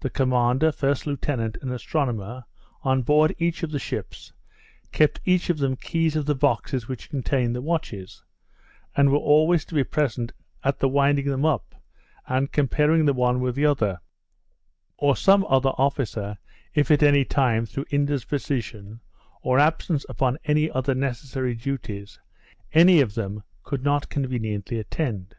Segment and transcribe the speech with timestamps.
[0.00, 2.44] The commander, first lieutenant, and astronomer,
[2.84, 4.32] on board each, of the ships,
[4.92, 8.24] kept each of them keys of the boxes which contained the watches,
[8.96, 10.32] and were always to be present
[10.64, 11.74] at the winding them up,
[12.26, 14.00] and comparing the one with the other;
[14.96, 16.38] or some other officer,
[16.72, 19.00] if at any time, through indisposition,
[19.42, 22.18] or absence upon any other necessary duties,
[22.72, 25.36] any of them could not conveniently attend.